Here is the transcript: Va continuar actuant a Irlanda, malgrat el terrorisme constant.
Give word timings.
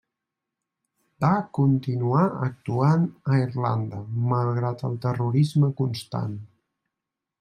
Va 1.25 1.33
continuar 1.57 2.23
actuant 2.47 3.03
a 3.35 3.39
Irlanda, 3.43 3.99
malgrat 4.33 4.83
el 4.91 4.97
terrorisme 5.05 5.71
constant. 5.83 6.35